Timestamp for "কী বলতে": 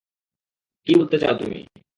0.87-1.15